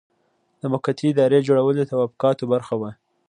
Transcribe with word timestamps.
د 0.59 0.63
موقتې 0.71 1.05
ادارې 1.11 1.39
جوړول 1.47 1.75
د 1.77 1.83
توافقاتو 1.91 2.43
برخه 2.53 2.75
وه. 2.81 2.91